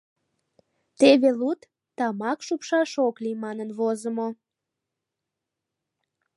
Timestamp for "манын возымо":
3.43-4.27